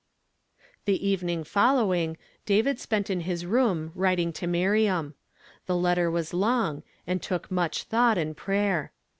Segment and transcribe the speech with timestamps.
[0.85, 2.17] The evening following
[2.47, 5.13] David spent in his room writing to Miriam.
[5.67, 8.93] The letter was long, and took „,«ch thought and prayer.